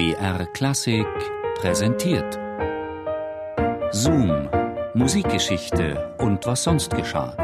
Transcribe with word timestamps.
BR 0.00 0.46
Klassik 0.46 1.06
präsentiert. 1.56 2.38
Zoom, 3.92 4.48
Musikgeschichte 4.94 6.16
und 6.16 6.46
was 6.46 6.62
sonst 6.62 6.96
geschah. 6.96 7.36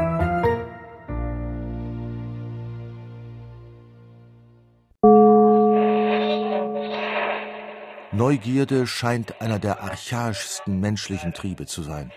Neugierde 8.11 8.87
scheint 8.87 9.39
einer 9.39 9.59
der 9.59 9.83
archaischsten 9.83 10.79
menschlichen 10.79 11.35
Triebe 11.35 11.67
zu 11.67 11.83
sein. 11.83 12.11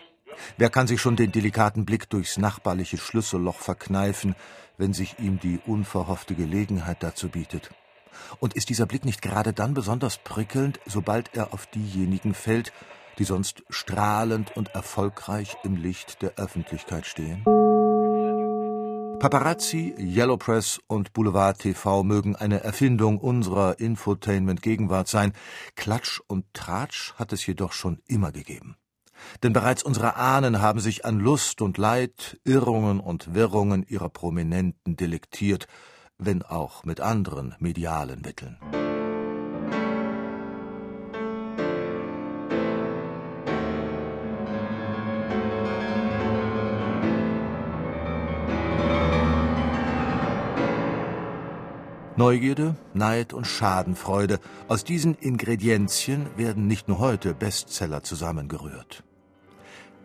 Wer 0.56 0.70
kann 0.70 0.86
sich 0.86 1.02
schon 1.02 1.16
den 1.16 1.32
delikaten 1.32 1.84
Blick 1.84 2.08
durchs 2.08 2.38
nachbarliche 2.38 2.96
Schlüsselloch 2.96 3.58
verkneifen, 3.58 4.34
wenn 4.78 4.94
sich 4.94 5.18
ihm 5.18 5.38
die 5.38 5.60
unverhoffte 5.66 6.34
Gelegenheit 6.34 7.02
dazu 7.02 7.28
bietet? 7.28 7.70
Und 8.38 8.54
ist 8.54 8.68
dieser 8.68 8.86
Blick 8.86 9.04
nicht 9.04 9.22
gerade 9.22 9.52
dann 9.52 9.74
besonders 9.74 10.18
prickelnd, 10.18 10.80
sobald 10.86 11.34
er 11.34 11.52
auf 11.52 11.66
diejenigen 11.66 12.34
fällt, 12.34 12.72
die 13.18 13.24
sonst 13.24 13.62
strahlend 13.68 14.56
und 14.56 14.68
erfolgreich 14.74 15.56
im 15.64 15.76
Licht 15.76 16.22
der 16.22 16.36
Öffentlichkeit 16.36 17.06
stehen? 17.06 17.44
Paparazzi, 19.20 19.94
Yellow 19.98 20.38
Press 20.38 20.80
und 20.86 21.12
Boulevard 21.12 21.58
TV 21.58 22.02
mögen 22.04 22.36
eine 22.36 22.64
Erfindung 22.64 23.18
unserer 23.18 23.78
Infotainment-Gegenwart 23.78 25.08
sein. 25.08 25.34
Klatsch 25.76 26.22
und 26.26 26.46
Tratsch 26.54 27.12
hat 27.16 27.34
es 27.34 27.44
jedoch 27.44 27.72
schon 27.74 27.98
immer 28.06 28.32
gegeben. 28.32 28.76
Denn 29.42 29.52
bereits 29.52 29.82
unsere 29.82 30.16
Ahnen 30.16 30.62
haben 30.62 30.80
sich 30.80 31.04
an 31.04 31.18
Lust 31.18 31.60
und 31.60 31.76
Leid, 31.76 32.40
Irrungen 32.44 32.98
und 32.98 33.34
Wirrungen 33.34 33.84
ihrer 33.86 34.08
Prominenten 34.08 34.96
delektiert, 34.96 35.66
wenn 36.20 36.42
auch 36.42 36.84
mit 36.84 37.00
anderen 37.00 37.54
medialen 37.58 38.20
Mitteln. 38.22 38.58
Neugierde, 52.16 52.76
Neid 52.92 53.32
und 53.32 53.46
Schadenfreude, 53.46 54.40
aus 54.68 54.84
diesen 54.84 55.14
Ingredienzien 55.14 56.26
werden 56.36 56.66
nicht 56.66 56.86
nur 56.86 56.98
heute 56.98 57.32
Bestseller 57.32 58.02
zusammengerührt. 58.02 59.04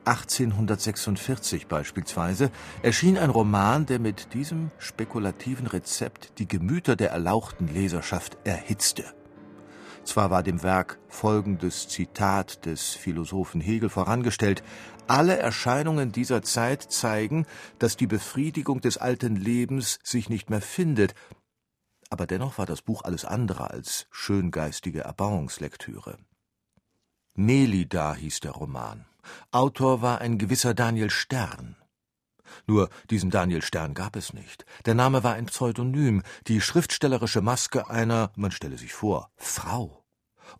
1846 0.05 1.67
beispielsweise 1.67 2.51
erschien 2.83 3.17
ein 3.17 3.29
Roman, 3.29 3.85
der 3.85 3.99
mit 3.99 4.33
diesem 4.33 4.71
spekulativen 4.77 5.67
Rezept 5.67 6.39
die 6.39 6.47
Gemüter 6.47 6.95
der 6.95 7.11
erlauchten 7.11 7.67
Leserschaft 7.67 8.37
erhitzte. 8.43 9.03
Zwar 10.03 10.29
war 10.29 10.43
dem 10.43 10.61
Werk 10.61 10.99
folgendes 11.07 11.87
Zitat 11.87 12.65
des 12.67 12.93
Philosophen 12.93 13.59
Hegel 13.59 13.89
vorangestellt 13.89 14.63
Alle 15.07 15.37
Erscheinungen 15.37 16.11
dieser 16.11 16.43
Zeit 16.43 16.83
zeigen, 16.83 17.47
dass 17.79 17.97
die 17.97 18.07
Befriedigung 18.07 18.81
des 18.81 18.97
alten 18.97 19.35
Lebens 19.35 19.99
sich 20.03 20.29
nicht 20.29 20.49
mehr 20.49 20.61
findet, 20.61 21.15
aber 22.09 22.27
dennoch 22.27 22.59
war 22.59 22.67
das 22.67 22.81
Buch 22.83 23.03
alles 23.03 23.25
andere 23.25 23.71
als 23.71 24.07
schöngeistige 24.11 25.01
Erbauungslektüre. 25.01 26.17
Nelida 27.33 28.13
hieß 28.13 28.39
der 28.41 28.51
Roman. 28.51 29.05
Autor 29.51 30.01
war 30.01 30.21
ein 30.21 30.37
gewisser 30.37 30.73
Daniel 30.73 31.09
Stern. 31.09 31.75
Nur 32.67 32.89
diesen 33.09 33.31
Daniel 33.31 33.61
Stern 33.61 33.93
gab 33.93 34.15
es 34.15 34.33
nicht. 34.33 34.65
Der 34.85 34.95
Name 34.95 35.23
war 35.23 35.33
ein 35.33 35.47
Pseudonym, 35.47 36.23
die 36.47 36.61
schriftstellerische 36.61 37.41
Maske 37.41 37.89
einer, 37.89 38.31
man 38.35 38.51
stelle 38.51 38.77
sich 38.77 38.93
vor, 38.93 39.29
Frau. 39.35 40.03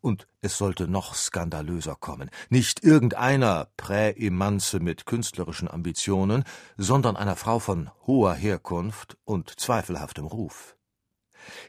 Und 0.02 0.28
es 0.42 0.58
sollte 0.58 0.88
noch 0.88 1.14
skandalöser 1.14 1.96
kommen. 1.96 2.30
Nicht 2.50 2.84
irgendeiner 2.84 3.68
Präemanze 3.78 4.80
mit 4.80 5.06
künstlerischen 5.06 5.70
Ambitionen, 5.70 6.44
sondern 6.76 7.16
einer 7.16 7.36
Frau 7.36 7.60
von 7.60 7.92
hoher 8.08 8.34
Herkunft 8.34 9.18
und 9.26 9.60
zweifelhaftem 9.60 10.26
Ruf. 10.26 10.76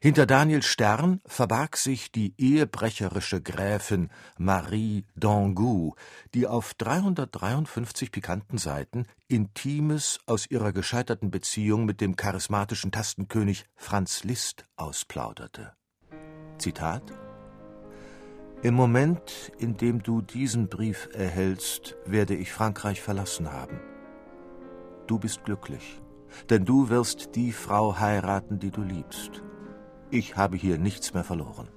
Hinter 0.00 0.26
Daniel 0.26 0.62
Stern 0.62 1.20
verbarg 1.26 1.76
sich 1.76 2.12
die 2.12 2.34
ehebrecherische 2.38 3.41
Gräfin 3.41 4.10
Marie 4.38 5.04
d'Angoult, 5.19 5.94
die 6.34 6.47
auf 6.47 6.75
353 6.75 8.12
pikanten 8.12 8.59
Seiten 8.59 9.06
Intimes 9.28 10.20
aus 10.26 10.50
ihrer 10.50 10.72
gescheiterten 10.72 11.31
Beziehung 11.31 11.84
mit 11.84 12.00
dem 12.00 12.16
charismatischen 12.16 12.92
Tastenkönig 12.92 13.65
Franz 13.75 14.25
Liszt 14.25 14.65
ausplauderte. 14.76 15.72
Zitat 16.59 17.03
Im 18.62 18.75
Moment, 18.75 19.53
in 19.59 19.76
dem 19.76 20.03
du 20.03 20.22
diesen 20.22 20.69
Brief 20.69 21.09
erhältst, 21.12 21.97
werde 22.06 22.34
ich 22.34 22.53
Frankreich 22.53 23.03
verlassen 23.03 23.53
haben. 23.53 23.81
Du 25.06 25.19
bist 25.19 25.44
glücklich, 25.44 26.00
denn 26.50 26.65
du 26.65 26.88
wirst 26.88 27.36
die 27.36 27.53
Frau 27.53 27.98
heiraten, 27.98 28.59
die 28.59 28.70
du 28.70 28.82
liebst. 28.82 29.42
Ich 30.11 30.37
habe 30.37 30.56
hier 30.56 30.78
nichts 30.78 31.15
mehr 31.15 31.25
verloren. 31.25 31.69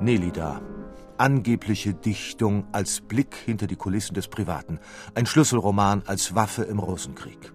Nelida. 0.00 0.60
Angebliche 1.16 1.94
Dichtung 1.94 2.66
als 2.72 3.00
Blick 3.00 3.36
hinter 3.36 3.68
die 3.68 3.76
Kulissen 3.76 4.14
des 4.14 4.26
Privaten. 4.26 4.80
Ein 5.14 5.26
Schlüsselroman 5.26 6.02
als 6.06 6.34
Waffe 6.34 6.64
im 6.64 6.80
Rosenkrieg. 6.80 7.52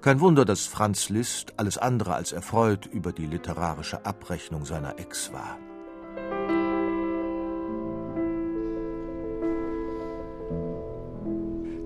Kein 0.00 0.20
Wunder, 0.20 0.44
dass 0.44 0.66
Franz 0.66 1.08
Liszt 1.08 1.54
alles 1.58 1.78
andere 1.78 2.14
als 2.14 2.30
erfreut 2.30 2.86
über 2.86 3.12
die 3.12 3.26
literarische 3.26 4.06
Abrechnung 4.06 4.64
seiner 4.64 4.98
Ex 5.00 5.32
war. 5.32 5.58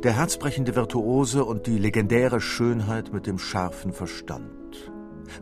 Der 0.02 0.14
herzbrechende 0.14 0.76
Virtuose 0.76 1.44
und 1.44 1.66
die 1.66 1.76
legendäre 1.76 2.40
Schönheit 2.40 3.12
mit 3.12 3.26
dem 3.26 3.38
scharfen 3.38 3.92
Verstand. 3.92 4.90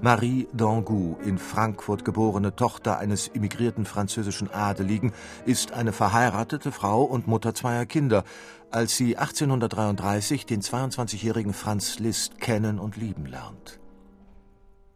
Marie 0.02 0.48
d'Angoult, 0.52 1.22
in 1.22 1.38
Frankfurt 1.38 2.04
geborene 2.04 2.56
Tochter 2.56 2.98
eines 2.98 3.28
immigrierten 3.28 3.84
französischen 3.84 4.50
Adeligen, 4.50 5.12
ist 5.46 5.74
eine 5.74 5.92
verheiratete 5.92 6.72
Frau 6.72 7.04
und 7.04 7.28
Mutter 7.28 7.54
zweier 7.54 7.86
Kinder, 7.86 8.24
als 8.72 8.96
sie 8.96 9.16
1833 9.16 10.44
den 10.44 10.60
22-jährigen 10.60 11.52
Franz 11.52 12.00
Liszt 12.00 12.40
kennen 12.40 12.80
und 12.80 12.96
lieben 12.96 13.26
lernt. 13.26 13.78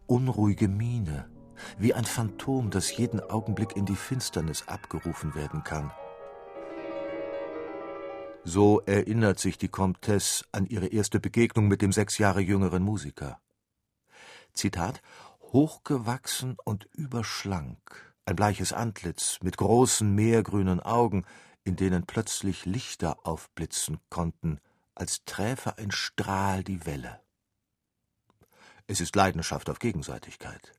Unruhige 0.08 0.66
Miene, 0.66 1.26
wie 1.78 1.94
ein 1.94 2.04
Phantom, 2.04 2.70
das 2.70 2.96
jeden 2.96 3.20
Augenblick 3.20 3.76
in 3.76 3.86
die 3.86 3.94
Finsternis 3.94 4.66
abgerufen 4.66 5.36
werden 5.36 5.62
kann. 5.62 5.92
So 8.44 8.80
erinnert 8.80 9.38
sich 9.38 9.56
die 9.56 9.68
Comtesse 9.68 10.44
an 10.50 10.66
ihre 10.66 10.86
erste 10.88 11.20
Begegnung 11.20 11.68
mit 11.68 11.80
dem 11.80 11.92
sechs 11.92 12.18
Jahre 12.18 12.40
jüngeren 12.40 12.82
Musiker. 12.82 13.40
Zitat 14.52 15.00
Hochgewachsen 15.52 16.56
und 16.64 16.88
überschlank, 16.92 18.14
ein 18.24 18.36
bleiches 18.36 18.72
Antlitz 18.72 19.38
mit 19.42 19.56
großen 19.58 20.12
meergrünen 20.12 20.80
Augen, 20.80 21.24
in 21.62 21.76
denen 21.76 22.04
plötzlich 22.04 22.66
Lichter 22.66 23.26
aufblitzen 23.26 23.98
konnten, 24.10 24.60
als 24.94 25.24
träfe 25.24 25.78
ein 25.78 25.92
Strahl 25.92 26.64
die 26.64 26.84
Welle. 26.84 27.20
Es 28.88 29.00
ist 29.00 29.14
Leidenschaft 29.14 29.70
auf 29.70 29.78
Gegenseitigkeit. 29.78 30.72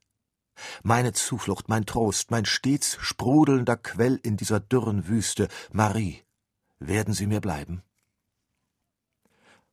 Meine 0.82 1.12
Zuflucht, 1.12 1.68
mein 1.68 1.86
Trost, 1.86 2.30
mein 2.30 2.44
stets 2.44 2.98
sprudelnder 3.00 3.76
Quell 3.76 4.20
in 4.22 4.36
dieser 4.36 4.60
dürren 4.60 5.08
Wüste, 5.08 5.48
Marie, 5.72 6.22
werden 6.86 7.14
Sie 7.14 7.26
mir 7.26 7.40
bleiben? 7.40 7.82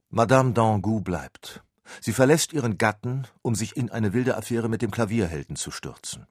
Madame 0.10 0.52
d'Angoult 0.52 1.04
bleibt. 1.04 1.64
Sie 2.00 2.14
verlässt 2.14 2.54
ihren 2.54 2.78
Gatten, 2.78 3.28
um 3.42 3.56
sich 3.56 3.76
in 3.76 3.90
eine 3.90 4.14
wilde 4.14 4.38
Affäre 4.38 4.70
mit 4.70 4.82
dem 4.82 4.92
Klavierhelden 4.92 5.56
zu 5.56 5.72
stürzen. 5.72 6.28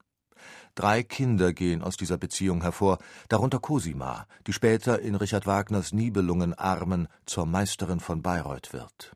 Drei 0.74 1.02
Kinder 1.02 1.52
gehen 1.52 1.82
aus 1.82 1.96
dieser 1.96 2.16
Beziehung 2.16 2.62
hervor, 2.62 2.98
darunter 3.28 3.58
Cosima, 3.58 4.26
die 4.46 4.52
später 4.52 5.00
in 5.00 5.14
Richard 5.14 5.46
Wagners 5.46 5.92
Nibelungenarmen 5.92 7.08
zur 7.26 7.46
Meisterin 7.46 8.00
von 8.00 8.22
Bayreuth 8.22 8.72
wird. 8.72 9.12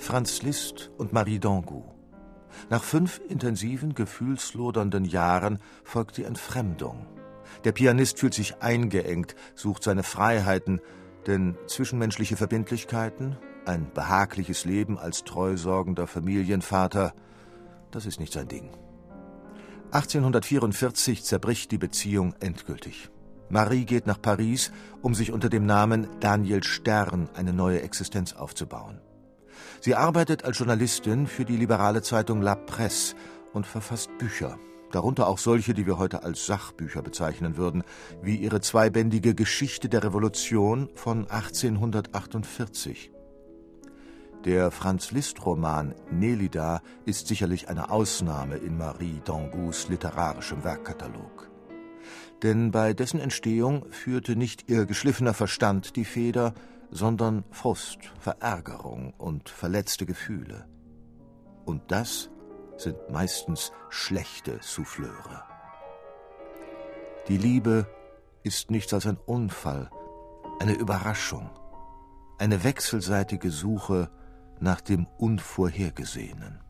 Franz 0.00 0.40
Liszt 0.42 0.90
und 0.96 1.12
Marie 1.12 1.38
d'Angoult. 1.38 1.84
Nach 2.70 2.82
fünf 2.82 3.20
intensiven, 3.28 3.94
gefühlslodernden 3.94 5.04
Jahren 5.04 5.58
folgt 5.84 6.16
die 6.16 6.24
Entfremdung. 6.24 7.06
Der 7.64 7.72
Pianist 7.72 8.18
fühlt 8.18 8.32
sich 8.32 8.62
eingeengt, 8.62 9.36
sucht 9.54 9.82
seine 9.84 10.02
Freiheiten, 10.02 10.80
denn 11.26 11.56
zwischenmenschliche 11.66 12.36
Verbindlichkeiten, 12.36 13.36
ein 13.66 13.92
behagliches 13.92 14.64
Leben 14.64 14.98
als 14.98 15.22
treusorgender 15.24 16.06
Familienvater, 16.06 17.12
das 17.90 18.06
ist 18.06 18.20
nicht 18.20 18.32
sein 18.32 18.48
Ding. 18.48 18.70
1844 19.92 21.24
zerbricht 21.24 21.70
die 21.72 21.78
Beziehung 21.78 22.34
endgültig. 22.40 23.10
Marie 23.50 23.84
geht 23.84 24.06
nach 24.06 24.20
Paris, 24.20 24.72
um 25.02 25.14
sich 25.14 25.30
unter 25.30 25.50
dem 25.50 25.66
Namen 25.66 26.08
Daniel 26.20 26.64
Stern 26.64 27.28
eine 27.34 27.52
neue 27.52 27.82
Existenz 27.82 28.32
aufzubauen. 28.32 29.00
Sie 29.80 29.94
arbeitet 29.94 30.44
als 30.44 30.58
Journalistin 30.58 31.26
für 31.26 31.44
die 31.44 31.56
liberale 31.56 32.02
Zeitung 32.02 32.42
La 32.42 32.54
Presse 32.54 33.14
und 33.52 33.66
verfasst 33.66 34.10
Bücher, 34.18 34.58
darunter 34.92 35.26
auch 35.28 35.38
solche, 35.38 35.74
die 35.74 35.86
wir 35.86 35.98
heute 35.98 36.22
als 36.22 36.46
Sachbücher 36.46 37.02
bezeichnen 37.02 37.56
würden, 37.56 37.82
wie 38.22 38.36
ihre 38.36 38.60
zweibändige 38.60 39.34
Geschichte 39.34 39.88
der 39.88 40.04
Revolution 40.04 40.88
von 40.94 41.30
1848. 41.30 43.12
Der 44.44 44.70
Franz-Liszt-Roman 44.70 45.94
Nelida 46.10 46.80
ist 47.04 47.26
sicherlich 47.26 47.68
eine 47.68 47.90
Ausnahme 47.90 48.56
in 48.56 48.78
Marie 48.78 49.20
Dangous 49.24 49.88
literarischem 49.90 50.64
Werkkatalog. 50.64 51.50
Denn 52.42 52.70
bei 52.70 52.94
dessen 52.94 53.20
Entstehung 53.20 53.84
führte 53.90 54.36
nicht 54.36 54.70
ihr 54.70 54.86
geschliffener 54.86 55.34
Verstand 55.34 55.94
die 55.96 56.06
Feder, 56.06 56.54
sondern 56.90 57.44
Frust, 57.50 57.98
Verärgerung 58.18 59.14
und 59.16 59.48
verletzte 59.48 60.06
Gefühle. 60.06 60.68
Und 61.64 61.90
das 61.90 62.30
sind 62.76 62.96
meistens 63.10 63.72
schlechte 63.90 64.58
Souffleure. 64.60 65.44
Die 67.28 67.36
Liebe 67.36 67.86
ist 68.42 68.70
nichts 68.70 68.92
als 68.94 69.06
ein 69.06 69.18
Unfall, 69.26 69.90
eine 70.58 70.72
Überraschung, 70.72 71.50
eine 72.38 72.64
wechselseitige 72.64 73.50
Suche 73.50 74.10
nach 74.58 74.80
dem 74.80 75.06
Unvorhergesehenen. 75.18 76.60